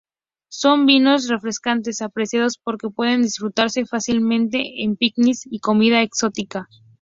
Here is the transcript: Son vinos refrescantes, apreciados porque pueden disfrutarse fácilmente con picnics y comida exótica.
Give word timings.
Son 0.49 0.87
vinos 0.87 1.27
refrescantes, 1.27 2.01
apreciados 2.01 2.57
porque 2.57 2.89
pueden 2.89 3.21
disfrutarse 3.21 3.85
fácilmente 3.85 4.57
con 4.83 4.95
picnics 4.95 5.45
y 5.45 5.59
comida 5.59 6.01
exótica. 6.01 6.67